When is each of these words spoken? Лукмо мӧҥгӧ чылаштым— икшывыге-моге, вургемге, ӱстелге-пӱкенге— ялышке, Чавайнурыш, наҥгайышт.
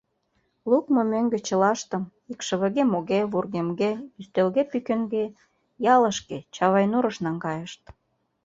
Лукмо 0.69 1.01
мӧҥгӧ 1.11 1.39
чылаштым— 1.47 2.03
икшывыге-моге, 2.31 3.19
вургемге, 3.31 3.91
ӱстелге-пӱкенге— 4.19 5.23
ялышке, 5.95 6.37
Чавайнурыш, 6.55 7.17
наҥгайышт. 7.25 7.81